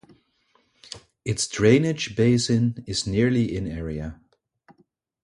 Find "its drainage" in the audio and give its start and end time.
1.25-2.15